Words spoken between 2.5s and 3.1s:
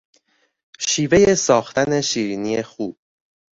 خوب